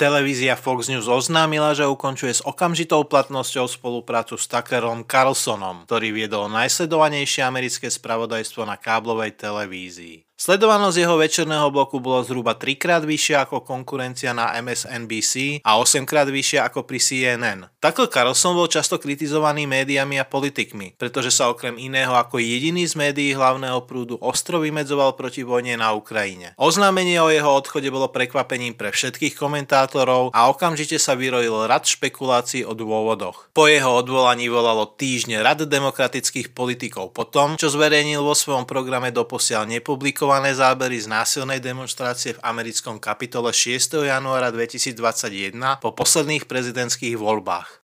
Televízia 0.00 0.56
Fox 0.56 0.88
News 0.88 1.04
oznámila, 1.04 1.76
že 1.76 1.84
ukončuje 1.84 2.32
s 2.32 2.40
okamžitou 2.40 3.04
platnosťou 3.04 3.68
spoluprácu 3.68 4.40
s 4.40 4.48
Tuckerom 4.48 5.04
Carlsonom, 5.04 5.84
ktorý 5.84 6.16
viedol 6.16 6.48
najsledovanejšie 6.48 7.44
americké 7.44 7.92
spravodajstvo 7.92 8.64
na 8.64 8.80
káblovej 8.80 9.36
televízii. 9.36 10.29
Sledovanosť 10.40 11.04
jeho 11.04 11.20
večerného 11.20 11.68
bloku 11.68 12.00
bolo 12.00 12.24
zhruba 12.24 12.56
3 12.56 12.80
krát 12.80 13.04
vyššia 13.04 13.44
ako 13.44 13.60
konkurencia 13.60 14.32
na 14.32 14.56
MSNBC 14.56 15.60
a 15.60 15.76
8 15.76 16.08
krát 16.08 16.32
vyššia 16.32 16.64
ako 16.64 16.88
pri 16.88 16.96
CNN. 16.96 17.68
Tucker 17.76 18.08
Carlson 18.08 18.56
bol 18.56 18.64
často 18.64 18.96
kritizovaný 18.96 19.68
médiami 19.68 20.16
a 20.16 20.24
politikmi, 20.24 20.96
pretože 20.96 21.28
sa 21.28 21.52
okrem 21.52 21.76
iného 21.76 22.16
ako 22.16 22.40
jediný 22.40 22.88
z 22.88 22.96
médií 22.96 23.36
hlavného 23.36 23.84
prúdu 23.84 24.16
ostro 24.24 24.64
vymedzoval 24.64 25.12
proti 25.12 25.44
vojne 25.44 25.76
na 25.76 25.92
Ukrajine. 25.92 26.56
Oznámenie 26.56 27.20
o 27.20 27.28
jeho 27.28 27.52
odchode 27.52 27.92
bolo 27.92 28.08
prekvapením 28.08 28.72
pre 28.72 28.96
všetkých 28.96 29.36
komentátorov 29.36 30.32
a 30.32 30.48
okamžite 30.48 30.96
sa 30.96 31.20
vyrojil 31.20 31.68
rad 31.68 31.84
špekulácií 31.84 32.64
o 32.64 32.72
dôvodoch. 32.72 33.52
Po 33.52 33.68
jeho 33.68 33.92
odvolaní 33.92 34.48
volalo 34.48 34.88
týždne 34.88 35.44
rad 35.44 35.68
demokratických 35.68 36.56
politikov 36.56 37.12
po 37.12 37.28
tom, 37.28 37.60
čo 37.60 37.68
zverejnil 37.68 38.24
vo 38.24 38.32
svojom 38.32 38.64
programe 38.64 39.12
doposiaľ 39.12 39.68
nepublikovaný 39.68 40.29
publikované 40.30 40.54
zábery 40.54 40.94
z 40.94 41.10
násilnej 41.10 41.58
demonstrácie 41.58 42.38
v 42.38 42.42
americkom 42.46 43.02
kapitole 43.02 43.50
6. 43.50 44.06
januára 44.06 44.54
2021 44.54 45.58
po 45.82 45.90
posledných 45.90 46.46
prezidentských 46.46 47.18
voľbách. 47.18 47.82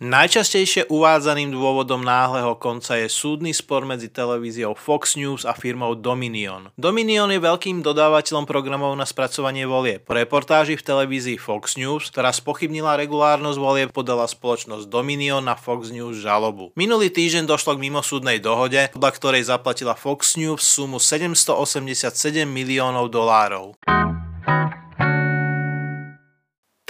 Najčastejšie 0.00 0.88
uvádzaným 0.88 1.52
dôvodom 1.52 2.00
náhleho 2.00 2.56
konca 2.56 2.96
je 2.96 3.04
súdny 3.04 3.52
spor 3.52 3.84
medzi 3.84 4.08
televíziou 4.08 4.72
Fox 4.72 5.12
News 5.12 5.44
a 5.44 5.52
firmou 5.52 5.92
Dominion. 5.92 6.72
Dominion 6.80 7.28
je 7.28 7.36
veľkým 7.36 7.84
dodávateľom 7.84 8.48
programov 8.48 8.96
na 8.96 9.04
spracovanie 9.04 9.68
volie. 9.68 10.00
Po 10.00 10.16
reportáži 10.16 10.80
v 10.80 10.86
televízii 10.88 11.36
Fox 11.36 11.76
News, 11.76 12.08
ktorá 12.08 12.32
spochybnila 12.32 12.96
regulárnosť 12.96 13.60
volie, 13.60 13.84
podala 13.92 14.24
spoločnosť 14.24 14.88
Dominion 14.88 15.44
na 15.44 15.52
Fox 15.52 15.92
News 15.92 16.16
žalobu. 16.16 16.72
Minulý 16.80 17.12
týždeň 17.12 17.44
došlo 17.44 17.76
k 17.76 17.84
mimosúdnej 17.84 18.40
dohode, 18.40 18.80
podľa 18.96 19.12
ktorej 19.12 19.52
zaplatila 19.52 19.92
Fox 19.92 20.40
News 20.40 20.64
sumu 20.64 20.96
787 20.96 22.48
miliónov 22.48 23.12
dolárov. 23.12 23.76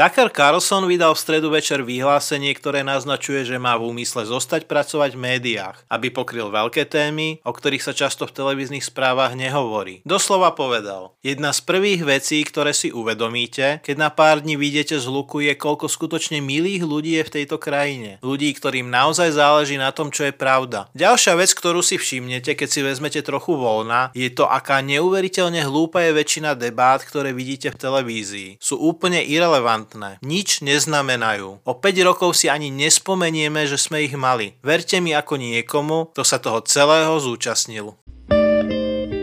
Tucker 0.00 0.32
Carlson 0.32 0.88
vydal 0.88 1.12
v 1.12 1.20
stredu 1.20 1.52
večer 1.52 1.84
vyhlásenie, 1.84 2.56
ktoré 2.56 2.80
naznačuje, 2.80 3.44
že 3.44 3.60
má 3.60 3.76
v 3.76 3.92
úmysle 3.92 4.24
zostať 4.24 4.64
pracovať 4.64 5.12
v 5.12 5.20
médiách, 5.28 5.76
aby 5.92 6.08
pokryl 6.08 6.48
veľké 6.48 6.88
témy, 6.88 7.44
o 7.44 7.52
ktorých 7.52 7.84
sa 7.84 7.92
často 7.92 8.24
v 8.24 8.32
televíznych 8.32 8.80
správach 8.80 9.36
nehovorí. 9.36 10.00
Doslova 10.08 10.56
povedal, 10.56 11.12
jedna 11.20 11.52
z 11.52 11.60
prvých 11.68 12.00
vecí, 12.08 12.40
ktoré 12.48 12.72
si 12.72 12.88
uvedomíte, 12.88 13.84
keď 13.84 13.96
na 14.00 14.08
pár 14.08 14.40
dní 14.40 14.56
vyjdete 14.56 14.96
z 14.96 15.04
luku, 15.04 15.44
je 15.44 15.52
koľko 15.52 15.92
skutočne 15.92 16.40
milých 16.40 16.80
ľudí 16.80 17.20
je 17.20 17.28
v 17.28 17.34
tejto 17.36 17.60
krajine. 17.60 18.16
Ľudí, 18.24 18.56
ktorým 18.56 18.88
naozaj 18.88 19.36
záleží 19.36 19.76
na 19.76 19.92
tom, 19.92 20.08
čo 20.08 20.24
je 20.24 20.32
pravda. 20.32 20.88
Ďalšia 20.96 21.36
vec, 21.36 21.52
ktorú 21.52 21.84
si 21.84 22.00
všimnete, 22.00 22.56
keď 22.56 22.68
si 22.72 22.80
vezmete 22.80 23.20
trochu 23.20 23.52
voľna, 23.52 24.16
je 24.16 24.32
to, 24.32 24.48
aká 24.48 24.80
neuveriteľne 24.80 25.60
hlúpa 25.60 26.00
je 26.08 26.16
väčšina 26.16 26.56
debát, 26.56 27.04
ktoré 27.04 27.36
vidíte 27.36 27.68
v 27.68 27.80
televízii. 27.84 28.50
Sú 28.64 28.80
úplne 28.80 29.20
irrelevantné 29.20 29.89
relevantné. 29.90 30.22
Nič 30.22 30.62
neznamenajú. 30.62 31.66
O 31.66 31.72
5 31.74 32.06
rokov 32.06 32.38
si 32.38 32.46
ani 32.46 32.70
nespomenieme, 32.70 33.66
že 33.66 33.78
sme 33.78 34.06
ich 34.06 34.14
mali. 34.14 34.54
Verte 34.62 35.02
mi 35.02 35.14
ako 35.14 35.34
niekomu, 35.38 36.14
kto 36.14 36.22
sa 36.22 36.38
toho 36.38 36.62
celého 36.62 37.18
zúčastnil. 37.18 37.98
thank 38.30 39.14
you 39.14 39.19